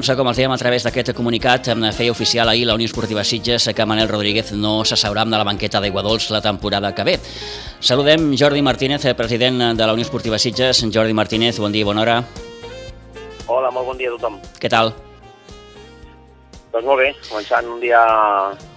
doncs, 0.00 0.16
com 0.16 0.28
els 0.30 0.38
dèiem 0.38 0.52
a 0.54 0.56
través 0.56 0.84
d'aquest 0.86 1.10
comunicat, 1.12 1.68
feia 1.92 2.12
oficial 2.12 2.48
ahir 2.48 2.64
la 2.64 2.76
Unió 2.78 2.88
Esportiva 2.88 3.24
Sitges 3.24 3.68
que 3.76 3.84
Manel 3.84 4.08
Rodríguez 4.08 4.54
no 4.56 4.80
s'asseurà 4.88 5.26
amb 5.26 5.34
de 5.34 5.40
la 5.40 5.44
banqueta 5.44 5.80
d'Aigua 5.80 6.00
Dols 6.06 6.30
la 6.32 6.40
temporada 6.40 6.94
que 6.94 7.04
ve. 7.04 7.18
Saludem 7.80 8.32
Jordi 8.32 8.62
Martínez, 8.62 9.04
president 9.16 9.76
de 9.76 9.84
la 9.84 9.92
Unió 9.92 10.06
Esportiva 10.06 10.38
Sitges. 10.38 10.80
Jordi 10.88 11.12
Martínez, 11.12 11.58
bon 11.60 11.72
dia 11.72 11.84
i 11.84 11.90
bona 11.90 12.06
hora. 12.06 12.16
Hola, 13.46 13.70
molt 13.70 13.92
bon 13.92 14.00
dia 14.00 14.08
a 14.08 14.16
tothom. 14.16 14.40
Què 14.56 14.72
tal? 14.72 14.94
Doncs 16.70 16.86
molt 16.86 17.00
bé, 17.02 17.08
començant 17.26 17.66
un 17.66 17.80
dia... 17.82 18.00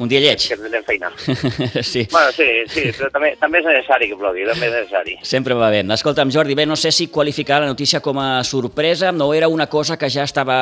Un 0.02 0.10
dia 0.10 0.22
lleig. 0.24 0.48
Que 0.50 0.58
tindrem 0.58 0.86
feina. 0.88 1.12
sí. 1.92 2.08
Bueno, 2.10 2.32
sí, 2.34 2.48
sí, 2.74 2.88
però 2.98 3.12
també, 3.14 3.36
també 3.38 3.62
és 3.62 3.68
necessari 3.70 4.08
que 4.10 4.18
plogui, 4.18 4.48
també 4.50 4.70
és 4.72 4.74
necessari. 4.80 5.18
Sempre 5.30 5.58
va 5.60 5.70
bé. 5.70 5.84
Escolta'm, 5.94 6.32
Jordi, 6.34 6.58
bé, 6.58 6.66
no 6.66 6.78
sé 6.80 6.90
si 6.90 7.12
qualificar 7.14 7.62
la 7.62 7.70
notícia 7.70 8.02
com 8.02 8.18
a 8.18 8.30
sorpresa 8.50 9.12
no 9.14 9.30
era 9.38 9.52
una 9.52 9.70
cosa 9.70 10.00
que 10.02 10.10
ja 10.10 10.26
estava 10.26 10.56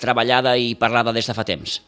treballada 0.00 0.56
i 0.56 0.72
parlada 0.80 1.12
des 1.12 1.28
de 1.28 1.36
fa 1.36 1.44
temps. 1.44 1.82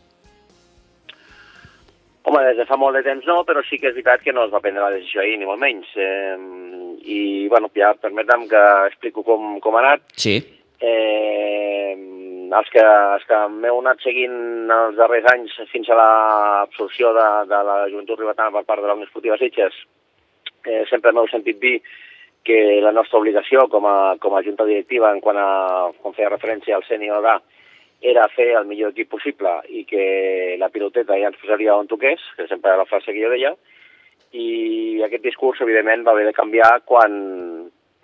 Home, 2.27 2.43
des 2.45 2.61
de 2.61 2.67
fa 2.69 2.77
molt 2.77 2.99
de 2.99 3.05
temps 3.07 3.25
no, 3.25 3.39
però 3.49 3.63
sí 3.65 3.79
que 3.81 3.89
és 3.89 3.97
veritat 3.97 4.21
que 4.27 4.35
no 4.37 4.45
es 4.45 4.53
va 4.53 4.61
prendre 4.61 4.85
la 4.85 4.93
decisió 4.93 5.23
ahir, 5.23 5.39
ni 5.41 5.49
molt 5.49 5.63
menys. 5.63 5.89
Eh, 5.97 6.37
I, 7.07 7.21
bueno, 7.49 7.73
ja 7.73 7.95
permetem 7.97 8.45
que 8.51 8.63
explico 8.91 9.25
com, 9.25 9.57
com 9.65 9.79
ha 9.79 9.85
anat. 9.87 10.05
Sí. 10.21 10.37
Eh, 10.85 11.95
els 12.53 12.71
que, 12.73 12.83
els 12.83 13.27
que 13.29 13.39
m'heu 13.53 13.81
anat 13.81 14.03
seguint 14.05 14.71
els 14.73 14.97
darrers 14.99 15.29
anys 15.33 15.55
fins 15.73 15.89
a 15.91 15.99
l'absorció 15.99 17.13
de, 17.17 17.27
de 17.51 17.61
la 17.69 17.77
joventut 17.91 18.21
ribetana 18.21 18.55
per 18.55 18.65
part 18.69 18.83
de 18.83 18.91
la 18.91 18.97
Unió 18.99 19.09
Esportiva 19.09 19.39
Sitges, 19.41 19.77
eh, 20.67 20.85
sempre 20.91 21.13
m'heu 21.13 21.29
sentit 21.33 21.61
dir 21.63 21.77
que 22.47 22.81
la 22.83 22.93
nostra 22.95 23.19
obligació 23.19 23.67
com 23.69 23.87
a, 23.91 24.17
com 24.23 24.37
a 24.37 24.43
junta 24.47 24.67
directiva 24.69 25.11
en 25.11 25.21
quant 25.21 25.39
a, 25.41 25.51
com 26.03 26.15
feia 26.15 26.31
referència 26.31 26.77
al 26.77 26.87
sènior 26.87 27.27
A, 27.27 27.41
era 28.07 28.29
fer 28.35 28.53
el 28.59 28.69
millor 28.69 28.93
equip 28.93 29.09
possible 29.17 29.51
i 29.73 29.83
que 29.89 30.05
la 30.61 30.69
piloteta 30.71 31.17
ja 31.19 31.33
ens 31.33 31.41
posaria 31.41 31.75
on 31.75 31.89
toqués, 31.91 32.23
que 32.37 32.47
sempre 32.47 32.71
era 32.71 32.83
la 32.85 32.91
frase 32.91 33.11
que 33.11 33.23
jo 33.23 33.33
deia, 33.33 33.55
i 34.37 35.03
aquest 35.07 35.25
discurs, 35.25 35.63
evidentment, 35.65 36.05
va 36.07 36.13
haver 36.13 36.27
de 36.29 36.37
canviar 36.37 36.71
quan, 36.85 37.17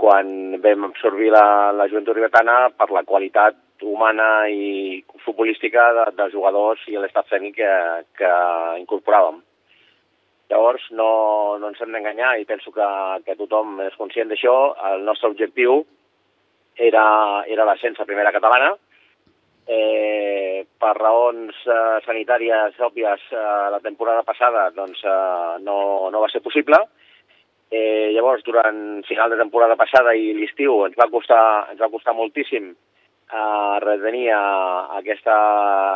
quan 0.02 0.58
vam 0.64 0.88
absorbir 0.88 1.30
la, 1.30 1.70
la 1.78 1.86
joventut 1.86 2.16
ribetana 2.18 2.56
per 2.74 2.88
la 2.90 3.04
qualitat 3.06 3.58
humana 3.86 4.48
i 4.50 4.98
futbolística 5.22 5.84
de, 5.94 6.06
dels 6.18 6.34
jugadors 6.34 6.82
i 6.90 6.98
l'estat 6.98 7.28
tècnic 7.30 7.54
que, 7.60 7.72
que 8.18 8.30
incorporàvem. 8.82 9.38
Llavors, 10.50 10.88
no, 10.98 11.10
no 11.62 11.70
ens 11.70 11.80
hem 11.80 11.94
d'enganyar 11.94 12.34
i 12.40 12.48
penso 12.48 12.74
que, 12.74 12.88
que 13.26 13.38
tothom 13.38 13.78
és 13.86 13.94
conscient 13.96 14.28
d'això. 14.32 14.56
El 14.90 15.06
nostre 15.06 15.30
objectiu 15.30 15.84
era, 16.76 17.04
era 17.48 17.66
l'ascens 17.68 18.00
a 18.02 18.08
primera 18.08 18.34
catalana. 18.34 18.72
Eh, 19.62 20.66
per 20.82 20.96
raons 20.98 21.62
eh, 21.70 22.00
sanitàries 22.04 22.82
òbvies, 22.82 23.22
eh, 23.30 23.44
la 23.70 23.78
temporada 23.86 24.26
passada 24.26 24.66
doncs, 24.74 25.04
eh, 25.06 25.62
no, 25.62 25.78
no 26.10 26.24
va 26.26 26.30
ser 26.32 26.42
possible, 26.42 26.82
Eh, 27.72 28.10
llavors, 28.12 28.42
durant 28.44 29.00
final 29.08 29.30
de 29.32 29.38
temporada 29.40 29.78
passada 29.80 30.12
i 30.12 30.34
l'estiu 30.36 30.82
ens 30.84 30.96
va 31.00 31.08
costar, 31.08 31.44
ens 31.72 31.80
va 31.80 31.88
costar 31.88 32.12
moltíssim 32.12 32.66
eh, 32.68 33.76
retenir 33.80 34.26
aquesta, 34.32 35.36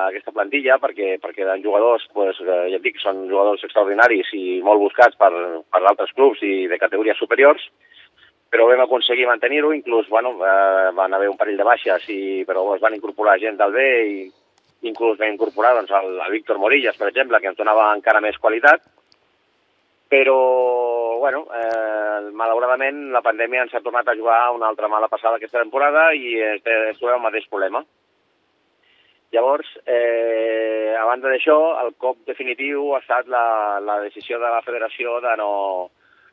aquesta 0.06 0.32
plantilla 0.32 0.78
perquè, 0.80 1.18
perquè 1.20 1.44
eren 1.44 1.60
jugadors, 1.60 2.06
pues, 2.16 2.40
eh, 2.40 2.62
ja 2.72 2.80
et 2.80 2.86
dic, 2.86 2.96
són 3.02 3.26
jugadors 3.28 3.66
extraordinaris 3.68 4.32
i 4.32 4.62
molt 4.64 4.80
buscats 4.86 5.20
per, 5.20 5.30
per 5.68 5.82
altres 5.82 6.16
clubs 6.16 6.40
i 6.48 6.64
de 6.70 6.80
categories 6.80 7.20
superiors, 7.20 7.68
però 8.48 8.70
vam 8.70 8.86
aconseguir 8.86 9.28
mantenir-ho, 9.28 9.74
inclús 9.76 10.08
bueno, 10.08 10.32
eh, 10.40 10.90
van 10.96 11.12
haver 11.12 11.28
un 11.28 11.36
parell 11.36 11.60
de 11.60 11.68
baixes, 11.68 12.08
i, 12.08 12.20
però 12.48 12.64
es 12.74 12.80
van 12.80 12.96
incorporar 12.96 13.36
gent 13.42 13.60
del 13.60 13.76
B 13.76 13.86
i 14.08 14.26
inclús 14.88 15.20
vam 15.20 15.34
incorporar 15.34 15.74
doncs, 15.76 15.92
el, 15.92 16.22
el 16.24 16.32
Víctor 16.38 16.56
Morillas, 16.62 16.96
per 16.96 17.10
exemple, 17.12 17.40
que 17.42 17.52
ens 17.52 17.60
donava 17.60 17.90
encara 17.92 18.24
més 18.24 18.40
qualitat, 18.40 18.80
però 20.08 20.40
bueno, 21.18 21.44
eh, 21.54 22.30
malauradament 22.32 23.10
la 23.14 23.22
pandèmia 23.24 23.64
ens 23.66 23.74
ha 23.74 23.82
tornat 23.84 24.08
a 24.08 24.16
jugar 24.18 24.50
una 24.54 24.68
altra 24.68 24.88
mala 24.88 25.08
passada 25.08 25.36
aquesta 25.36 25.62
temporada 25.62 26.08
i 26.14 26.34
ens 26.40 26.98
trobem 26.98 27.18
el 27.18 27.26
mateix 27.28 27.48
problema. 27.50 27.84
Llavors, 29.34 29.68
eh, 29.84 30.94
a 30.96 31.04
banda 31.04 31.28
d'això, 31.28 31.56
el 31.82 31.94
cop 31.98 32.22
definitiu 32.28 32.94
ha 32.94 33.02
estat 33.02 33.26
la, 33.28 33.80
la 33.82 33.98
decisió 34.04 34.38
de 34.38 34.50
la 34.52 34.62
federació 34.62 35.18
de 35.20 35.34
no, 35.40 35.50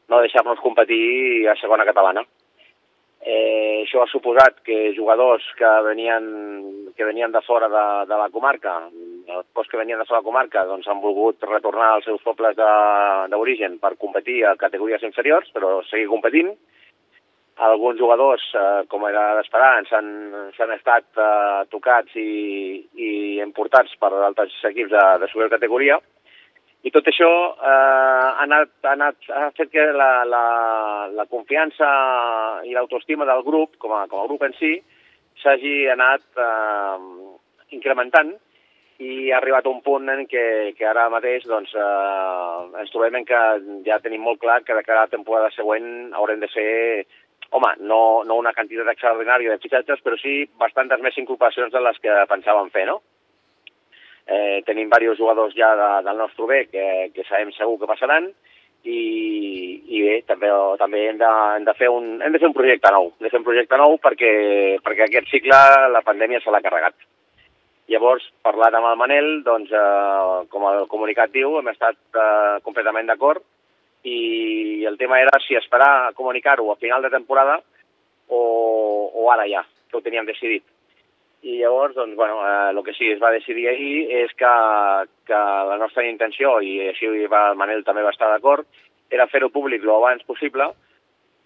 no 0.09 0.21
deixar-nos 0.21 0.61
competir 0.61 1.49
a 1.49 1.57
segona 1.59 1.87
catalana. 1.89 2.23
Eh, 3.23 3.83
això 3.85 4.01
ha 4.03 4.09
suposat 4.11 4.57
que 4.67 4.91
jugadors 4.97 5.45
que 5.55 5.69
venien, 5.85 6.25
que 6.97 7.05
venien 7.07 7.31
de 7.31 7.39
fora 7.45 7.69
de, 7.71 7.83
de 8.09 8.17
la 8.19 8.27
comarca, 8.33 8.73
els 9.31 9.69
que 9.71 9.79
venien 9.79 10.01
de 10.01 10.05
fora 10.05 10.19
de 10.19 10.25
la 10.25 10.27
comarca, 10.27 10.65
doncs 10.67 10.89
han 10.91 10.99
volgut 10.99 11.45
retornar 11.47 11.93
als 11.93 12.09
seus 12.09 12.19
pobles 12.25 12.57
d'origen 13.31 13.77
per 13.79 13.95
competir 14.01 14.41
a 14.43 14.57
categories 14.59 15.05
inferiors, 15.07 15.47
però 15.55 15.77
seguir 15.87 16.09
competint. 16.11 16.51
Alguns 17.63 17.99
jugadors, 18.01 18.43
eh, 18.59 18.83
com 18.91 19.07
era 19.07 19.23
d'esperar, 19.37 19.71
s'han 19.87 20.75
estat 20.75 21.05
eh, 21.15 21.63
tocats 21.71 22.17
i, 22.19 22.81
i 22.97 23.11
importats 23.45 23.95
per 24.01 24.11
altres 24.19 24.57
equips 24.73 24.91
de, 24.91 25.05
de 25.21 25.31
superior 25.31 25.53
categoria, 25.53 26.01
i 26.83 26.91
tot 26.91 27.07
això 27.07 27.29
eh, 27.55 27.67
ha, 27.67 28.43
anat, 28.43 28.71
ha, 28.83 28.91
anat, 28.91 29.29
ha 29.31 29.49
fet 29.55 29.71
que 29.71 29.85
la, 29.95 30.11
la, 30.27 30.45
la 31.15 31.25
confiança 31.31 31.87
i 32.67 32.75
l'autoestima 32.75 33.27
del 33.29 33.43
grup, 33.47 33.77
com 33.79 33.95
a, 33.95 34.03
com 34.11 34.19
a 34.19 34.27
grup 34.27 34.43
en 34.43 34.55
si, 34.59 34.75
s'hagi 35.39 35.87
anat 35.93 36.25
eh, 36.35 36.97
incrementant 37.77 38.33
i 39.03 39.31
ha 39.31 39.39
arribat 39.39 39.65
a 39.65 39.71
un 39.71 39.79
punt 39.85 40.11
en 40.11 40.25
què, 40.29 40.45
que 40.77 40.85
ara 40.87 41.07
mateix 41.11 41.47
doncs, 41.49 41.71
eh, 41.71 42.83
ens 42.83 42.91
trobem 42.91 43.21
en 43.21 43.27
que 43.31 43.41
ja 43.87 44.01
tenim 44.03 44.27
molt 44.27 44.43
clar 44.43 44.61
que 44.67 44.75
de 44.75 44.83
cara 44.83 45.05
a 45.05 45.07
la 45.07 45.15
temporada 45.15 45.55
següent 45.55 46.13
haurem 46.19 46.43
de 46.43 46.51
fer, 46.51 46.69
home, 47.55 47.73
no, 47.79 48.01
no 48.27 48.41
una 48.43 48.53
quantitat 48.53 48.91
extraordinària 48.91 49.55
de 49.55 49.63
fitxatges, 49.63 50.03
però 50.03 50.19
sí 50.19 50.43
bastantes 50.59 51.01
més 51.05 51.17
incorporacions 51.21 51.73
de 51.73 51.81
les 51.87 51.99
que 52.03 52.21
pensàvem 52.29 52.71
fer, 52.75 52.85
no? 52.91 52.99
Eh, 54.23 54.63
tenim 54.63 54.87
diversos 54.87 55.19
jugadors 55.19 55.55
ja 55.57 55.73
de, 55.75 55.87
del 56.05 56.17
nostre 56.17 56.45
bé 56.47 56.59
que, 56.71 56.83
que 57.11 57.25
sabem 57.27 57.49
segur 57.51 57.75
que 57.81 57.89
passaran 57.89 58.29
i, 58.87 58.99
i 59.83 59.99
bé, 59.99 60.13
també, 60.27 60.47
també 60.79 61.01
hem, 61.09 61.17
de, 61.19 61.31
hem, 61.57 61.65
de 61.67 61.73
fer 61.75 61.89
un, 61.91 62.21
hem 62.23 62.31
de 62.31 62.39
fer 62.39 62.47
un 62.47 62.55
projecte 62.55 62.91
nou, 62.95 63.09
hem 63.17 63.27
de 63.27 63.31
fer 63.33 63.41
un 63.41 63.47
projecte 63.47 63.79
nou 63.81 63.97
perquè, 64.03 64.31
perquè 64.85 65.09
aquest 65.09 65.27
cicle 65.31 65.59
la 65.91 66.03
pandèmia 66.07 66.39
se 66.39 66.55
l'ha 66.55 66.63
carregat. 66.63 66.95
Llavors, 67.91 68.23
parlat 68.47 68.75
amb 68.79 68.87
el 68.93 68.99
Manel, 69.01 69.29
doncs, 69.43 69.73
eh, 69.75 70.47
com 70.51 70.69
el 70.71 70.85
comunicat 70.91 71.33
diu, 71.35 71.57
hem 71.59 71.73
estat 71.73 71.99
eh, 72.15 72.59
completament 72.63 73.11
d'acord 73.11 73.43
i 74.07 74.83
el 74.87 74.95
tema 74.99 75.19
era 75.19 75.35
si 75.43 75.59
esperar 75.59 75.91
a 75.97 76.13
comunicar-ho 76.15 76.71
a 76.71 76.79
final 76.79 77.03
de 77.03 77.11
temporada 77.11 77.59
o, 78.27 78.39
o 79.11 79.27
ara 79.35 79.47
ja, 79.51 79.67
que 79.91 79.99
ho 79.99 80.03
teníem 80.03 80.31
decidit 80.31 80.63
i 81.43 81.57
llavors, 81.59 81.95
doncs, 81.95 82.15
bueno, 82.15 82.39
eh, 82.47 82.71
el 82.71 82.79
que 82.83 82.93
sí 82.95 83.09
es 83.11 83.19
va 83.21 83.33
decidir 83.35 83.67
ahir 83.67 84.07
és 84.23 84.31
que, 84.39 84.53
que 85.27 85.39
la 85.69 85.77
nostra 85.77 86.05
intenció, 86.07 86.55
i 86.63 86.77
així 86.87 87.09
va, 87.27 87.49
el 87.51 87.59
Manel 87.59 87.83
també 87.83 88.03
va 88.05 88.13
estar 88.15 88.29
d'acord, 88.31 88.65
era 89.11 89.27
fer-ho 89.27 89.51
públic 89.51 89.83
lo 89.83 89.97
abans 89.97 90.23
possible, 90.23 90.69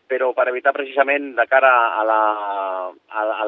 però 0.08 0.30
per 0.38 0.48
evitar 0.48 0.76
precisament 0.76 1.34
de 1.36 1.46
cara 1.50 1.72
a, 2.00 2.04
la, 2.08 2.20
a, 3.10 3.24
a, 3.42 3.48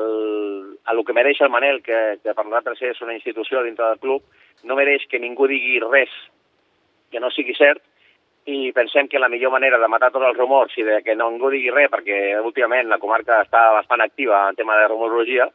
a 0.89 0.97
lo 0.97 1.05
que 1.05 1.15
mereix 1.15 1.39
el 1.45 1.53
Manel, 1.53 1.83
que, 1.85 2.17
que 2.23 2.33
per 2.33 2.45
nosaltres 2.47 2.81
és 2.89 3.05
una 3.05 3.15
institució 3.15 3.61
dintre 3.63 3.85
del 3.85 4.01
club, 4.01 4.25
no 4.65 4.75
mereix 4.75 5.05
que 5.07 5.21
ningú 5.21 5.47
digui 5.47 5.79
res 5.85 6.12
que 7.09 7.21
no 7.21 7.31
sigui 7.33 7.56
cert, 7.57 7.81
i 8.50 8.71
pensem 8.74 9.07
que 9.09 9.21
la 9.21 9.29
millor 9.29 9.53
manera 9.53 9.77
de 9.77 9.88
matar 9.88 10.09
tots 10.12 10.25
els 10.25 10.38
rumors 10.38 10.74
i 10.77 10.83
de 10.85 11.00
que 11.06 11.15
ningú 11.18 11.50
digui 11.53 11.71
res, 11.74 11.89
perquè 11.94 12.39
últimament 12.41 12.89
la 12.89 13.00
comarca 13.01 13.44
està 13.45 13.69
bastant 13.77 14.01
activa 14.01 14.47
en 14.50 14.57
tema 14.57 14.77
de 14.81 14.88
rumorologia, 14.89 15.50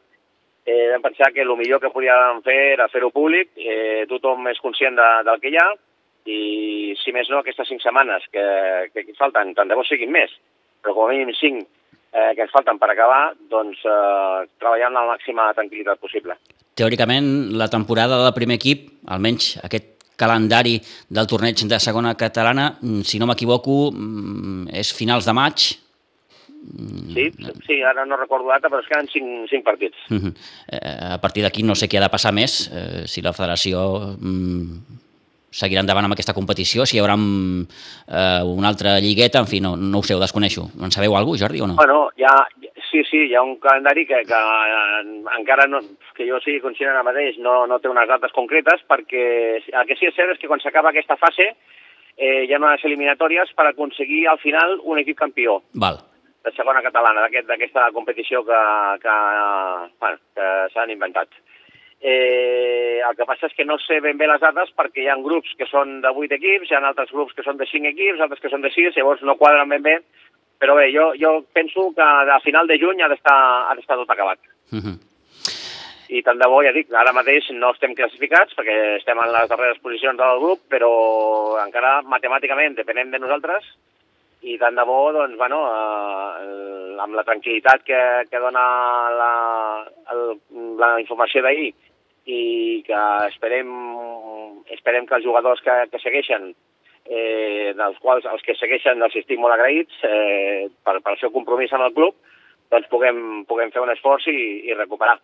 eh, 0.65 0.89
vam 0.91 1.05
pensar 1.05 1.31
que 1.33 1.41
el 1.45 1.55
millor 1.55 1.79
que 1.81 1.93
podíem 1.93 2.41
fer 2.45 2.59
era 2.73 2.89
fer-ho 2.89 3.11
públic, 3.13 3.53
eh, 3.55 4.05
tothom 4.09 4.49
és 4.51 4.61
conscient 4.63 4.97
de, 4.97 5.09
del 5.29 5.39
que 5.41 5.53
hi 5.53 5.59
ha, 5.61 5.69
i 6.25 6.95
si 6.97 7.13
més 7.13 7.29
no, 7.29 7.39
aquestes 7.39 7.69
cinc 7.69 7.83
setmanes 7.83 8.25
que, 8.33 8.45
que 8.91 9.05
falten, 9.19 9.53
tant 9.53 9.69
de 9.69 9.77
bo 9.77 9.85
siguin 9.85 10.11
més, 10.13 10.33
però 10.81 10.95
com 10.97 11.07
a 11.07 11.13
mínim 11.13 11.33
cinc 11.37 11.61
eh, 11.61 12.31
que 12.33 12.45
ens 12.45 12.53
falten 12.53 12.81
per 12.81 12.89
acabar, 12.91 13.35
doncs 13.51 13.83
eh, 13.85 14.45
treballant 14.57 14.95
amb 14.95 15.01
la 15.03 15.13
màxima 15.13 15.51
tranquil·litat 15.57 16.01
possible. 16.01 16.37
Teòricament, 16.75 17.53
la 17.55 17.69
temporada 17.71 18.17
del 18.23 18.33
primer 18.35 18.57
equip, 18.59 18.89
almenys 19.07 19.53
aquest 19.63 19.93
calendari 20.19 20.79
del 21.11 21.27
torneig 21.27 21.61
de 21.67 21.79
segona 21.79 22.15
catalana, 22.19 22.73
si 23.03 23.19
no 23.19 23.27
m'equivoco, 23.29 23.91
mm, 23.91 24.69
és 24.81 24.93
finals 24.95 25.27
de 25.27 25.35
maig, 25.35 25.73
Sí, 27.13 27.29
sí, 27.67 27.81
ara 27.83 28.05
no 28.05 28.17
recordo 28.17 28.49
data, 28.49 28.69
però 28.69 28.81
es 28.81 28.89
queden 28.89 29.07
cinc, 29.11 29.49
cinc 29.49 29.63
partits. 29.63 29.97
Uh 30.09 30.15
-huh. 30.21 30.33
eh, 30.71 31.13
a 31.15 31.21
partir 31.21 31.43
d'aquí 31.43 31.63
no 31.63 31.75
sé 31.75 31.87
què 31.87 31.97
ha 31.97 32.07
de 32.07 32.09
passar 32.09 32.33
més, 32.33 32.71
eh, 32.73 33.07
si 33.07 33.21
la 33.21 33.33
federació 33.33 34.15
mm, 34.19 35.03
seguirà 35.51 35.81
endavant 35.81 36.05
amb 36.05 36.13
aquesta 36.13 36.33
competició, 36.33 36.85
si 36.85 36.97
hi 36.97 37.01
haurà 37.01 37.15
eh, 37.15 38.43
una 38.43 38.67
altra 38.67 38.99
lligueta, 38.99 39.39
en 39.39 39.47
fi, 39.47 39.61
no, 39.61 39.75
no 39.77 39.99
ho 39.99 40.03
sé, 40.03 40.15
ho 40.15 40.19
desconeixo. 40.19 40.69
En 40.81 40.91
sabeu 40.91 41.15
alguna 41.15 41.37
cosa, 41.37 41.45
Jordi, 41.45 41.61
o 41.61 41.67
no? 41.67 41.75
Bueno, 41.75 42.09
ja, 42.17 42.33
sí, 42.91 43.03
sí, 43.09 43.27
hi 43.29 43.35
ha 43.35 43.41
un 43.41 43.55
calendari 43.63 44.05
que, 44.05 44.21
que 44.27 44.39
encara 45.37 45.67
no, 45.67 45.79
que 46.15 46.27
jo 46.27 46.39
sigui 46.43 46.61
conscient 46.63 46.91
ara 46.91 47.03
mateix 47.03 47.37
no, 47.43 47.65
no 47.67 47.79
té 47.79 47.91
unes 47.91 48.07
dates 48.07 48.31
concretes 48.35 48.83
perquè 48.87 49.25
el 49.59 49.87
que 49.87 49.97
sí 49.99 50.07
és 50.09 50.15
cert 50.15 50.31
és 50.31 50.39
que 50.39 50.47
quan 50.47 50.63
s'acaba 50.63 50.91
aquesta 50.93 51.17
fase 51.19 51.51
eh, 52.17 52.45
hi 52.45 52.53
ha 52.53 52.59
unes 52.61 52.83
eliminatòries 52.87 53.51
per 53.55 53.67
aconseguir 53.69 54.25
al 54.27 54.39
final 54.39 54.79
un 54.83 54.99
equip 54.99 55.19
campió. 55.19 55.61
Val. 55.73 55.99
De 56.45 56.51
segona 56.53 56.83
catalana, 56.85 57.25
d'aquesta 57.25 57.55
aquest, 57.57 57.95
competició 57.95 58.43
que, 58.45 58.61
que, 59.01 59.15
bueno, 59.99 60.19
que 60.37 60.49
s'han 60.73 60.91
inventat. 60.93 61.33
Eh, 62.05 63.01
el 63.01 63.15
que 63.17 63.25
passa 63.25 63.47
és 63.47 63.55
que 63.57 63.65
no 63.65 63.79
sé 63.81 63.97
ben 64.03 64.19
bé 64.19 64.27
les 64.29 64.41
dates 64.43 64.69
perquè 64.77 65.01
hi 65.01 65.07
ha 65.09 65.15
grups 65.25 65.55
que 65.57 65.65
són 65.65 66.01
de 66.03 66.11
8 66.11 66.37
equips, 66.37 66.69
hi 66.69 66.75
ha 66.77 66.83
altres 66.85 67.09
grups 67.15 67.33
que 67.33 67.45
són 67.45 67.57
de 67.57 67.65
5 67.65 67.89
equips, 67.95 68.21
altres 68.21 68.43
que 68.43 68.51
són 68.51 68.61
de 68.61 68.69
6, 68.69 68.93
llavors 68.99 69.23
no 69.25 69.37
quadren 69.39 69.73
ben 69.73 69.81
bé, 69.81 69.95
però 70.61 70.75
bé, 70.77 70.91
jo, 70.93 71.07
jo 71.17 71.31
penso 71.53 71.87
que 71.95 72.05
a 72.05 72.39
final 72.43 72.67
de 72.67 72.77
juny 72.79 73.01
ha 73.01 73.09
d'estar 73.09 73.97
tot 73.97 74.11
acabat. 74.11 74.39
Uh 74.71 74.83
-huh. 74.83 74.95
I 76.09 76.21
tant 76.21 76.37
de 76.37 76.47
bo, 76.47 76.61
ja 76.61 76.71
dic, 76.71 76.93
ara 76.93 77.11
mateix 77.13 77.49
no 77.51 77.71
estem 77.71 77.95
classificats 77.95 78.53
perquè 78.55 78.97
estem 78.97 79.17
en 79.17 79.31
les 79.31 79.49
darreres 79.49 79.79
posicions 79.79 80.17
del 80.17 80.39
grup, 80.39 80.59
però 80.69 81.57
encara 81.65 82.01
matemàticament 82.03 82.75
depenem 82.75 83.09
de 83.11 83.19
nosaltres 83.19 83.65
i 84.45 84.57
tant 84.61 84.77
de 84.77 84.83
bo, 84.85 84.99
doncs, 85.15 85.37
bueno, 85.39 85.61
eh, 85.73 86.97
amb 87.01 87.17
la 87.17 87.23
tranquil·litat 87.25 87.85
que, 87.87 88.01
que 88.29 88.41
dona 88.41 88.65
la, 89.15 89.31
el, 90.13 90.21
la 90.81 90.91
informació 91.01 91.41
d'ahir 91.45 91.71
i 92.25 92.83
que 92.85 93.01
esperem, 93.29 93.71
esperem 94.75 95.09
que 95.09 95.17
els 95.17 95.25
jugadors 95.25 95.61
que, 95.65 95.75
que 95.91 96.01
segueixen, 96.01 96.51
eh, 97.05 97.73
dels 97.77 97.97
quals 98.01 98.25
els 98.29 98.45
que 98.45 98.57
segueixen 98.57 99.01
els 99.01 99.17
estic 99.21 99.41
molt 99.41 99.57
agraïts 99.57 100.05
eh, 100.05 100.69
per, 100.85 100.99
per 101.01 101.15
el 101.15 101.21
seu 101.21 101.33
compromís 101.33 101.73
amb 101.73 101.89
el 101.89 101.97
club, 101.97 102.17
doncs 102.73 102.89
puguem, 102.93 103.19
puguem 103.49 103.73
fer 103.73 103.81
un 103.81 103.93
esforç 103.93 104.29
i, 104.33 104.37
i 104.69 104.77
recuperar. 104.77 105.17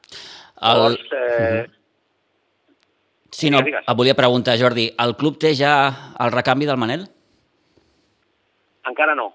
El... 0.61 0.81
Llavors, 0.81 1.15
eh, 1.17 1.69
Sí, 3.31 3.47
no, 3.47 3.61
et 3.63 3.95
volia 3.95 4.11
preguntar, 4.11 4.57
Jordi, 4.59 4.89
el 4.99 5.13
club 5.15 5.37
té 5.39 5.53
ja 5.55 5.71
el 6.19 6.33
recanvi 6.33 6.67
del 6.67 6.75
Manel? 6.75 7.05
Encara 8.91 9.15
no. 9.15 9.31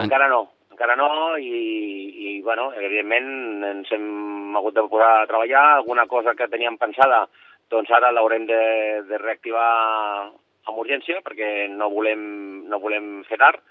Encara 0.00 0.28
no. 0.30 0.42
Encara 0.70 0.96
no 0.96 1.10
i, 1.36 1.50
i 2.24 2.30
bueno, 2.42 2.70
evidentment 2.72 3.64
ens 3.68 3.90
hem 3.92 4.56
hagut 4.56 4.76
de 4.76 4.86
posar 4.88 5.10
a 5.20 5.26
treballar. 5.30 5.64
Alguna 5.76 6.06
cosa 6.10 6.34
que 6.34 6.48
teníem 6.48 6.78
pensada, 6.80 7.26
doncs 7.70 7.90
ara 7.94 8.12
l'haurem 8.14 8.46
de, 8.48 8.62
de 9.08 9.18
reactivar 9.20 9.66
amb 10.68 10.80
urgència 10.80 11.20
perquè 11.26 11.68
no 11.72 11.90
volem, 11.92 12.22
no 12.70 12.80
volem 12.82 13.20
fer 13.28 13.38
tard. 13.40 13.62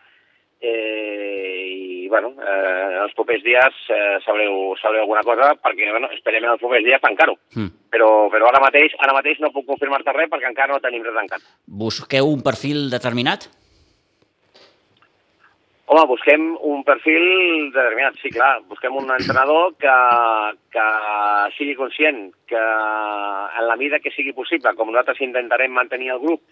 Eh, 0.59 1.65
I, 1.71 2.07
bueno, 2.11 2.33
eh, 2.35 2.95
en 2.97 2.97
els 3.05 3.13
propers 3.15 3.43
dies 3.45 3.77
eh, 3.95 4.17
sabreu, 4.25 4.73
sabreu 4.81 5.05
alguna 5.05 5.23
cosa 5.23 5.53
perquè, 5.55 5.87
bueno, 5.87 6.09
esperem 6.15 6.43
en 6.43 6.51
els 6.51 6.59
propers 6.59 6.83
dies 6.83 6.99
tancar-ho. 7.03 7.37
Mm. 7.55 7.69
Però, 7.93 8.09
però 8.33 8.49
ara 8.51 8.59
mateix 8.61 8.95
ara 8.99 9.15
mateix 9.15 9.39
no 9.39 9.53
puc 9.55 9.69
confirmar-te 9.69 10.13
res 10.17 10.27
perquè 10.31 10.51
encara 10.51 10.75
no 10.75 10.83
tenim 10.83 11.05
res 11.07 11.15
tancat. 11.15 11.47
Busqueu 11.65 12.27
un 12.27 12.43
perfil 12.43 12.89
determinat? 12.91 13.47
Home, 15.89 16.03
busquem 16.05 16.43
un 16.69 16.83
perfil 16.85 17.23
determinat, 17.73 18.19
sí, 18.21 18.29
clar. 18.29 18.59
Busquem 18.69 18.93
un 18.93 19.07
entrenador 19.09 19.71
que, 19.81 19.95
que 20.69 20.83
sigui 21.55 21.73
conscient 21.79 22.27
que 22.51 22.61
en 22.61 23.65
la 23.65 23.77
mida 23.79 23.97
que 24.03 24.13
sigui 24.13 24.35
possible, 24.37 24.75
com 24.77 24.91
nosaltres 24.91 25.23
intentarem 25.25 25.73
mantenir 25.73 26.11
el 26.13 26.21
grup 26.21 26.45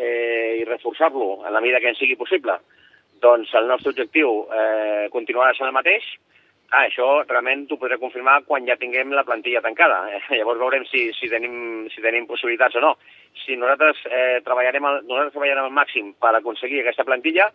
eh, 0.00 0.56
i 0.62 0.64
reforçar-lo 0.64 1.42
en 1.44 1.52
la 1.52 1.60
mida 1.60 1.82
que 1.84 1.92
en 1.92 2.00
sigui 2.00 2.16
possible, 2.16 2.56
doncs 3.20 3.52
el 3.60 3.68
nostre 3.68 3.92
objectiu 3.92 4.46
eh, 4.56 5.12
continuarà 5.12 5.52
sent 5.52 5.68
el 5.68 5.76
mateix. 5.76 6.08
Ah, 6.72 6.86
això 6.86 7.26
realment 7.28 7.68
t'ho 7.68 7.76
podré 7.76 8.00
confirmar 8.00 8.40
quan 8.48 8.64
ja 8.64 8.80
tinguem 8.80 9.12
la 9.12 9.28
plantilla 9.28 9.60
tancada. 9.60 10.06
Eh, 10.16 10.38
llavors 10.40 10.64
veurem 10.64 10.88
si, 10.88 11.10
si, 11.12 11.28
tenim, 11.28 11.90
si 11.92 12.00
tenim 12.00 12.24
possibilitats 12.24 12.80
o 12.80 12.88
no. 12.88 12.96
Si 13.44 13.60
nosaltres, 13.60 14.00
eh, 14.08 14.38
treballarem 14.48 14.88
al, 14.88 15.02
nosaltres 15.04 15.36
treballarem 15.36 15.68
al 15.68 15.76
màxim 15.76 16.14
per 16.16 16.38
aconseguir 16.38 16.86
aquesta 16.86 17.04
plantilla 17.04 17.52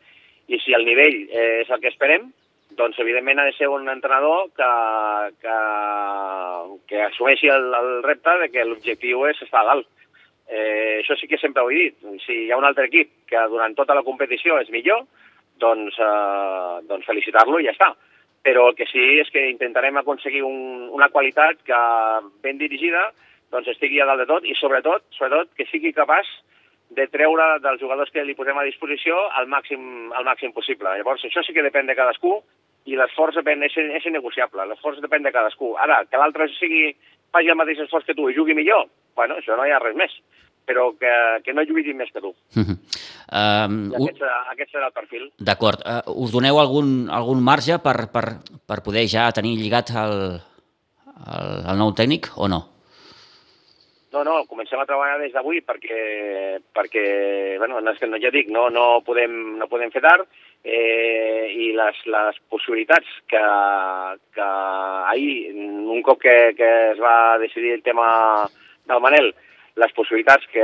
i 0.48 0.60
si 0.60 0.74
el 0.76 0.86
nivell 0.86 1.20
eh, 1.30 1.62
és 1.64 1.70
el 1.72 1.82
que 1.82 1.92
esperem, 1.92 2.30
doncs 2.78 3.00
evidentment 3.00 3.40
ha 3.40 3.48
de 3.48 3.54
ser 3.54 3.70
un 3.70 3.88
entrenador 3.90 4.50
que, 4.58 4.70
que, 5.42 5.58
que 6.90 7.02
assumeixi 7.08 7.50
el, 7.54 7.68
el 7.78 7.92
repte 8.04 8.38
de 8.42 8.50
que 8.54 8.66
l'objectiu 8.66 9.28
és 9.30 9.42
estar 9.46 9.62
a 9.64 9.70
dalt. 9.72 9.90
Eh, 10.50 11.00
això 11.02 11.16
sí 11.18 11.30
que 11.30 11.40
sempre 11.40 11.64
ho 11.64 11.70
he 11.72 11.88
dit. 11.88 12.08
Si 12.26 12.46
hi 12.46 12.52
ha 12.52 12.60
un 12.60 12.68
altre 12.68 12.90
equip 12.90 13.14
que 13.30 13.44
durant 13.50 13.76
tota 13.78 13.96
la 13.96 14.06
competició 14.06 14.60
és 14.62 14.72
millor, 14.74 15.06
doncs, 15.62 16.00
eh, 16.00 16.82
doncs 16.90 17.08
felicitar-lo 17.08 17.62
i 17.62 17.70
ja 17.70 17.76
està. 17.76 17.94
Però 18.44 18.68
el 18.70 18.76
que 18.76 18.88
sí 18.90 19.04
és 19.22 19.30
que 19.32 19.46
intentarem 19.48 20.02
aconseguir 20.02 20.44
un, 20.44 20.90
una 20.92 21.10
qualitat 21.14 21.62
que 21.64 21.84
ben 22.44 22.60
dirigida 22.60 23.12
doncs 23.54 23.70
estigui 23.70 24.02
a 24.02 24.08
dalt 24.10 24.24
de 24.24 24.28
tot 24.28 24.46
i 24.50 24.56
sobretot, 24.58 25.06
sobretot 25.14 25.54
que 25.56 25.70
sigui 25.70 25.94
capaç 25.94 26.28
de 26.98 27.08
treure 27.12 27.60
dels 27.64 27.82
jugadors 27.82 28.12
que 28.14 28.24
li 28.26 28.36
posem 28.38 28.58
a 28.58 28.66
disposició 28.68 29.18
al 29.40 29.48
màxim, 29.52 30.12
al 30.14 30.26
màxim 30.28 30.54
possible. 30.54 30.92
Llavors, 30.98 31.26
això 31.26 31.44
sí 31.46 31.56
que 31.56 31.66
depèn 31.66 31.90
de 31.90 31.96
cadascú 31.98 32.38
i 32.86 32.98
l'esforç 33.00 33.40
és, 33.40 33.78
és 33.78 34.06
innegociable, 34.10 34.66
l'esforç 34.68 35.02
depèn 35.04 35.24
de 35.24 35.32
cadascú. 35.32 35.74
Ara, 35.80 36.04
que 36.10 36.20
l'altre 36.20 36.50
sigui, 36.58 36.92
faci 37.32 37.50
el 37.50 37.60
mateix 37.60 37.84
esforç 37.86 38.06
que 38.06 38.16
tu 38.18 38.30
i 38.30 38.36
jugui 38.36 38.56
millor, 38.58 38.88
bueno, 39.16 39.40
això 39.40 39.58
no 39.58 39.66
hi 39.66 39.72
ha 39.72 39.80
res 39.80 39.96
més, 39.96 40.12
però 40.68 40.90
que, 41.00 41.14
que 41.46 41.54
no 41.54 41.66
jugui 41.68 41.94
més 41.94 42.12
que 42.12 42.22
tu. 42.22 42.34
Uh 42.56 42.64
-huh. 42.64 42.78
um, 43.32 43.92
I 43.92 43.96
aquest, 43.96 44.20
serà, 44.20 44.38
aquest 44.52 44.72
serà 44.72 44.86
el 44.88 44.94
perfil. 44.94 45.32
D'acord. 45.40 45.80
Uh, 45.86 46.24
us 46.24 46.32
doneu 46.32 46.60
algun, 46.60 47.10
algun 47.10 47.44
marge 47.44 47.80
per, 47.80 48.12
per, 48.12 48.26
per 48.68 48.84
poder 48.84 49.08
ja 49.08 49.32
tenir 49.32 49.58
lligat 49.58 49.90
el, 49.92 50.42
el, 51.28 51.50
el 51.72 51.78
nou 51.78 51.92
tècnic 51.94 52.32
o 52.38 52.48
no? 52.48 52.73
No, 54.14 54.22
no, 54.24 54.44
comencem 54.46 54.78
a 54.78 54.86
treballar 54.86 55.16
des 55.18 55.32
d'avui 55.34 55.64
perquè, 55.66 56.60
perquè 56.78 57.04
bueno, 57.58 57.80
no, 57.82 57.94
ja 58.22 58.30
dic, 58.30 58.52
no, 58.54 58.68
no, 58.70 58.84
podem, 59.08 59.58
no 59.58 59.66
podem 59.72 59.90
fer 59.90 60.04
tard 60.06 60.28
eh, 60.62 61.50
i 61.50 61.72
les, 61.74 62.04
les 62.14 62.38
possibilitats 62.54 63.10
que, 63.26 63.42
que 64.38 64.52
ahir, 65.10 65.34
un 65.58 66.06
cop 66.06 66.22
que, 66.22 66.54
que 66.60 66.70
es 66.92 67.02
va 67.02 67.40
decidir 67.42 67.74
el 67.80 67.82
tema 67.82 68.06
del 68.86 69.02
Manel, 69.02 69.34
les 69.82 69.98
possibilitats 69.98 70.46
que 70.54 70.62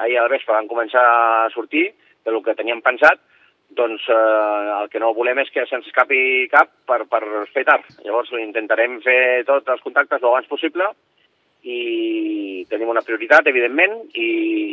ahir 0.00 0.16
al 0.22 0.32
vespre 0.32 0.56
van 0.56 0.70
començar 0.70 1.04
a 1.04 1.50
sortir 1.52 1.90
de 2.24 2.32
lo 2.32 2.40
que 2.40 2.56
teníem 2.56 2.80
pensat, 2.80 3.20
doncs 3.76 4.08
eh, 4.08 4.68
el 4.80 4.88
que 4.88 5.04
no 5.04 5.12
volem 5.12 5.44
és 5.44 5.52
que 5.52 5.68
se'ns 5.68 5.92
escapi 5.92 6.48
cap 6.48 6.72
per, 6.88 7.02
per 7.12 7.26
fer 7.52 7.68
tard. 7.68 7.92
Llavors 8.06 8.32
intentarem 8.40 9.02
fer 9.04 9.44
tots 9.44 9.68
els 9.68 9.84
contactes 9.84 10.24
l'abans 10.24 10.48
possible 10.48 10.94
i 11.64 12.64
tenim 12.68 12.90
una 12.92 13.02
prioritat, 13.04 13.46
evidentment, 13.48 13.94
i, 14.20 14.28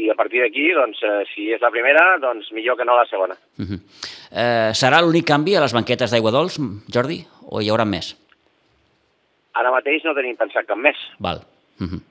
i 0.05 0.09
a 0.11 0.15
partir 0.19 0.41
d'aquí, 0.43 0.67
doncs, 0.75 0.99
eh, 1.07 1.21
si 1.31 1.47
és 1.55 1.61
la 1.63 1.71
primera, 1.71 2.03
doncs 2.19 2.51
millor 2.55 2.77
que 2.79 2.87
no 2.87 2.97
la 2.97 3.07
segona. 3.07 3.37
Uh 3.57 3.65
-huh. 3.65 3.79
eh, 4.31 4.71
serà 4.75 5.01
l'únic 5.01 5.25
canvi 5.25 5.55
a 5.55 5.61
les 5.61 5.73
banquetes 5.73 6.11
d'aigua 6.11 6.31
dolç, 6.31 6.59
Jordi, 6.93 7.25
o 7.47 7.61
hi 7.61 7.69
haurà 7.69 7.85
més? 7.85 8.15
Ara 9.53 9.71
mateix 9.71 10.03
no 10.03 10.13
tenim 10.13 10.35
pensat 10.35 10.65
cap 10.67 10.77
més. 10.77 10.97
Val. 11.19 11.41
Uh 11.79 11.87
-huh. 11.87 12.01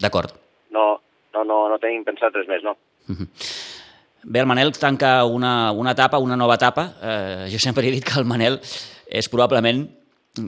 D'acord. 0.00 0.34
No, 0.70 1.00
no, 1.34 1.44
no, 1.44 1.68
no 1.68 1.78
tenim 1.78 2.04
pensat 2.04 2.34
res 2.34 2.48
més, 2.48 2.62
no. 2.62 2.76
Uh 3.08 3.14
-huh. 3.14 3.28
Bé, 4.24 4.40
el 4.40 4.46
Manel 4.46 4.72
tanca 4.78 5.24
una, 5.24 5.72
una 5.72 5.92
etapa, 5.92 6.18
una 6.18 6.36
nova 6.36 6.54
etapa. 6.54 6.94
Eh, 7.02 7.48
jo 7.52 7.58
sempre 7.58 7.86
he 7.86 7.90
dit 7.90 8.04
que 8.04 8.18
el 8.18 8.24
Manel 8.24 8.60
és 9.06 9.28
probablement 9.28 10.01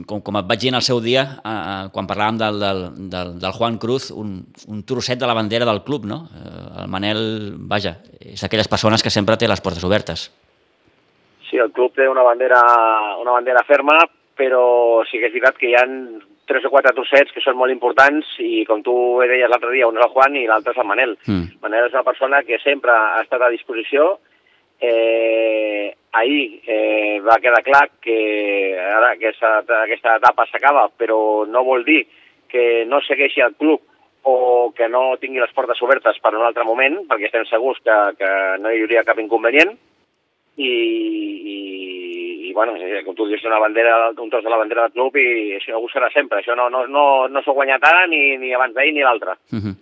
com, 0.07 0.21
com 0.25 0.39
et 0.39 0.47
vaig 0.49 0.61
dir 0.63 0.71
en 0.71 0.79
el 0.79 0.85
seu 0.85 0.99
dia, 1.03 1.23
eh, 1.45 1.85
quan 1.93 2.07
parlàvem 2.09 2.39
del, 2.41 2.59
del, 2.61 2.81
del, 3.11 3.35
del 3.41 3.55
Juan 3.57 3.77
Cruz, 3.81 4.09
un, 4.11 4.39
un 4.71 4.81
trosset 4.87 5.21
de 5.21 5.29
la 5.29 5.37
bandera 5.37 5.67
del 5.69 5.83
club, 5.85 6.07
no? 6.09 6.23
Eh, 6.33 6.83
el 6.83 6.89
Manel, 6.91 7.21
vaja, 7.69 7.97
és 8.19 8.41
d'aquelles 8.41 8.71
persones 8.71 9.05
que 9.05 9.13
sempre 9.13 9.37
té 9.37 9.49
les 9.49 9.61
portes 9.61 9.85
obertes. 9.85 10.29
Sí, 11.45 11.61
el 11.61 11.71
club 11.71 11.93
té 11.93 12.07
una 12.09 12.25
bandera, 12.25 12.61
una 13.21 13.37
bandera 13.37 13.65
ferma, 13.67 13.99
però 14.35 15.03
sí 15.07 15.21
que 15.21 15.29
és 15.29 15.35
veritat 15.35 15.59
que 15.61 15.69
hi 15.69 15.77
ha 15.77 15.85
tres 16.49 16.65
o 16.65 16.69
quatre 16.73 16.93
trossets 16.93 17.33
que 17.33 17.41
són 17.41 17.57
molt 17.57 17.73
importants 17.73 18.35
i 18.41 18.65
com 18.69 18.81
tu 18.85 18.93
deies 19.21 19.49
l'altre 19.49 19.71
dia, 19.73 19.87
un 19.89 19.97
és 19.97 20.05
el 20.05 20.13
Juan 20.13 20.35
i 20.37 20.45
l'altre 20.49 20.73
és 20.73 20.81
el 20.81 20.89
Manel. 20.89 21.15
Mm. 21.25 21.59
Manel 21.61 21.87
és 21.87 21.95
una 21.95 22.05
persona 22.05 22.41
que 22.45 22.59
sempre 22.63 22.93
ha 22.93 23.21
estat 23.21 23.41
a 23.41 23.53
disposició 23.53 24.15
Eh, 24.85 25.95
ahir 26.15 26.61
eh, 26.67 27.19
va 27.25 27.39
quedar 27.41 27.63
clar 27.65 27.85
que 28.03 28.17
ara 28.79 29.11
aquesta, 29.15 29.57
aquesta 29.81 30.15
etapa 30.19 30.45
s'acaba, 30.51 30.87
però 30.97 31.17
no 31.49 31.63
vol 31.67 31.83
dir 31.87 32.03
que 32.51 32.85
no 32.87 33.01
segueixi 33.03 33.43
el 33.43 33.55
club 33.59 33.81
o 34.25 34.71
que 34.77 34.87
no 34.89 35.17
tingui 35.21 35.41
les 35.41 35.53
portes 35.53 35.81
obertes 35.85 36.17
per 36.21 36.33
un 36.33 36.45
altre 36.45 36.65
moment, 36.65 37.01
perquè 37.09 37.27
estem 37.27 37.45
segurs 37.49 37.81
que, 37.85 37.97
que 38.19 38.31
no 38.61 38.71
hi 38.71 38.81
hauria 38.81 39.05
cap 39.05 39.19
inconvenient, 39.21 39.75
i, 40.55 40.71
i, 40.71 41.57
bueno, 42.55 42.73
com 43.05 43.15
tu 43.17 43.27
dius, 43.27 43.43
una 43.45 43.59
bandera, 43.59 44.09
un 44.15 44.29
tros 44.31 44.43
de 44.43 44.49
la 44.49 44.57
bandera 44.57 44.87
del 44.87 44.95
club 44.95 45.19
i 45.19 45.57
això 45.59 45.77
ho 45.77 45.89
serà 45.91 46.09
sempre. 46.13 46.39
Això 46.39 46.55
no, 46.55 46.69
no, 46.73 46.85
no, 46.87 47.05
no 47.27 47.43
s'ha 47.43 47.53
guanyat 47.53 47.83
ara 47.85 48.07
ni, 48.07 48.37
ni 48.41 48.53
abans 48.55 48.73
d'ahir 48.73 48.95
ni 48.95 49.03
l'altre. 49.03 49.35
Uh 49.51 49.55
mhm. 49.55 49.69
-huh. 49.69 49.75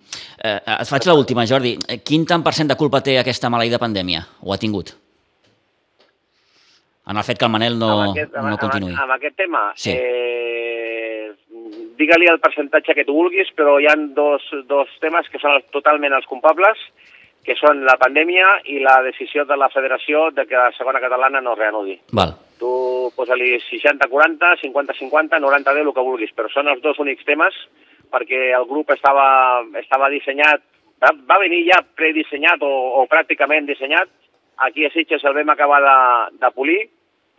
Eh, 0.44 0.60
et 0.82 0.90
faig 0.90 1.06
l'última, 1.06 1.46
Jordi. 1.46 1.78
Eh, 1.88 2.02
quin 2.04 2.26
tant 2.26 2.44
per 2.44 2.54
cent 2.54 2.68
de 2.68 2.76
culpa 2.76 3.00
té 3.02 3.20
aquesta 3.20 3.50
maleïda 3.50 3.78
pandèmia? 3.78 4.26
O 4.42 4.52
ha 4.52 4.58
tingut? 4.58 4.98
en 7.06 7.18
el 7.18 7.24
fet 7.24 7.38
que 7.38 7.46
el 7.46 7.52
Manel 7.52 7.78
no, 7.78 7.90
amb 8.02 8.12
aquest, 8.16 8.36
amb, 8.36 8.50
no 8.50 8.58
continuï. 8.58 8.94
Amb, 8.94 9.02
amb 9.04 9.12
aquest 9.18 9.36
tema, 9.36 9.74
Sí. 9.76 9.92
eh, 9.92 11.34
digue-li 12.00 12.28
el 12.32 12.40
percentatge 12.40 12.96
que 12.96 13.06
tu 13.06 13.14
vulguis, 13.14 13.50
però 13.56 13.80
hi 13.80 13.88
han 13.88 14.14
dos, 14.14 14.42
dos 14.66 14.88
temes 15.02 15.28
que 15.30 15.40
són 15.40 15.62
totalment 15.72 16.14
els 16.14 16.26
culpables, 16.26 16.78
que 17.44 17.56
són 17.60 17.84
la 17.84 17.98
pandèmia 18.00 18.62
i 18.72 18.80
la 18.80 19.02
decisió 19.04 19.44
de 19.46 19.58
la 19.58 19.70
federació 19.70 20.30
de 20.32 20.46
que 20.48 20.56
la 20.56 20.72
segona 20.78 21.02
catalana 21.04 21.42
no 21.42 21.56
reanudi. 21.56 22.00
Val. 22.12 22.38
Tu 22.64 22.74
posa-li 23.18 23.58
60-40, 23.60 24.54
50-50, 24.62 25.40
90-10, 25.44 25.84
el 25.84 25.96
que 25.96 26.06
vulguis, 26.08 26.32
però 26.32 26.48
són 26.54 26.72
els 26.72 26.80
dos 26.86 27.02
únics 27.04 27.26
temes 27.28 27.58
perquè 28.14 28.52
el 28.54 28.68
grup 28.70 28.94
estava, 28.94 29.26
estava 29.82 30.10
dissenyat, 30.14 30.62
va, 31.02 31.12
va 31.28 31.40
venir 31.42 31.64
ja 31.66 31.82
predissenyat 31.98 32.62
o, 32.64 32.72
o 33.02 33.06
pràcticament 33.12 33.66
dissenyat, 33.68 34.12
aquí 34.68 34.86
a 34.86 34.92
Sitges 34.94 35.26
el 35.26 35.36
vam 35.36 35.50
acabar 35.50 35.82
de, 35.84 35.96
de 36.40 36.52
polir 36.56 36.82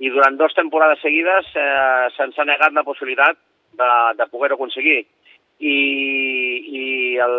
i 0.03 0.11
durant 0.11 0.37
dues 0.37 0.57
temporades 0.57 1.03
seguides 1.05 1.53
eh, 1.55 2.09
se'ns 2.17 2.39
ha 2.39 2.49
negat 2.49 2.75
la 2.75 2.83
possibilitat 2.87 3.39
de, 3.79 3.91
de 4.19 4.27
poder-ho 4.33 4.59
aconseguir. 4.59 5.05
I, 5.63 5.77
i 6.67 6.85
el, 7.23 7.37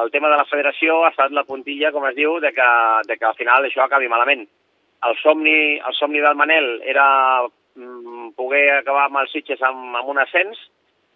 el 0.00 0.10
tema 0.10 0.30
de 0.32 0.38
la 0.40 0.48
federació 0.48 1.02
ha 1.04 1.10
estat 1.12 1.34
la 1.36 1.44
puntilla, 1.44 1.92
com 1.92 2.06
es 2.08 2.16
diu, 2.16 2.38
de 2.40 2.54
que, 2.56 2.70
de 3.06 3.18
que 3.20 3.28
al 3.28 3.36
final 3.36 3.68
això 3.68 3.84
acabi 3.84 4.08
malament. 4.08 4.46
El 5.08 5.16
somni, 5.22 5.78
el 5.78 5.96
somni 5.96 6.20
del 6.20 6.36
Manel 6.36 6.82
era 6.84 7.06
mm, 7.46 8.32
poder 8.36 8.66
acabar 8.78 9.06
amb 9.08 9.22
els 9.22 9.32
Sitges 9.32 9.62
amb, 9.64 9.94
amb 9.96 10.12
un 10.12 10.20
ascens, 10.20 10.58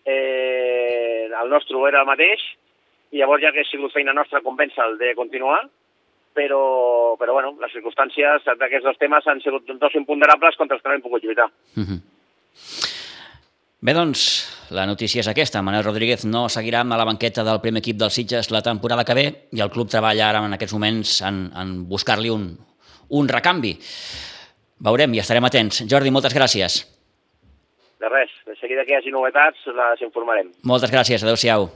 eh, 0.05 1.29
el 1.29 1.51
nostre 1.53 1.81
era 1.89 2.01
el 2.01 2.09
mateix, 2.09 2.43
i 3.13 3.21
llavors 3.21 3.43
ja 3.45 3.53
hagués 3.53 3.69
sigut 3.71 3.93
feina 3.93 4.15
nostra 4.17 4.43
convèncer-lo 4.43 4.97
de 4.99 5.13
continuar, 5.15 5.61
però, 6.35 7.15
però 7.21 7.37
bueno, 7.37 7.55
les 7.63 7.73
circumstàncies 7.77 8.49
d'aquests 8.49 8.89
dos 8.89 8.99
temes 8.99 9.29
han 9.31 9.41
sigut 9.45 9.69
dos 9.69 9.95
imponderables 9.95 10.59
contra 10.59 10.77
els 10.77 10.83
que 10.83 10.91
no 10.91 10.97
hem 10.99 11.05
pogut 11.05 11.23
lluitar. 11.23 11.47
Uh 11.77 11.85
-huh. 11.85 12.01
Bé, 13.85 13.93
doncs, 13.93 14.71
la 14.71 14.87
notícia 14.87 15.21
és 15.21 15.29
aquesta. 15.29 15.61
Manel 15.63 15.85
Rodríguez 15.85 16.25
no 16.25 16.49
seguirà 16.49 16.81
a 16.81 16.97
la 16.97 17.05
banqueta 17.05 17.45
del 17.45 17.61
primer 17.61 17.81
equip 17.83 17.97
dels 17.97 18.15
Sitges 18.15 18.51
la 18.51 18.63
temporada 18.63 19.05
que 19.05 19.15
ve 19.15 19.27
i 19.53 19.61
el 19.61 19.71
club 19.71 19.91
treballa 19.91 20.31
ara 20.31 20.39
en 20.45 20.55
aquests 20.55 20.73
moments 20.73 21.21
en, 21.21 21.51
en 21.55 21.89
buscar-li 21.89 22.31
un, 22.31 22.57
un 23.11 23.29
recanvi. 23.29 23.77
Veurem 24.85 25.15
i 25.15 25.23
estarem 25.23 25.45
atents. 25.49 25.85
Jordi, 25.91 26.13
moltes 26.15 26.35
gràcies. 26.37 26.83
De 28.01 28.11
res, 28.13 28.33
de 28.47 28.57
seguida 28.61 28.85
que 28.85 28.93
hi 28.93 28.99
hagi 28.99 29.13
novetats 29.15 29.65
les 29.67 30.03
informarem. 30.05 30.51
Moltes 30.69 30.93
gràcies, 30.93 31.23
adeu-siau. 31.25 31.71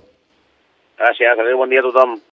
Gràcies, 0.98 1.38
adéu, 1.38 1.56
bon 1.60 1.70
dia 1.70 1.80
a 1.80 1.86
tothom. 1.86 2.18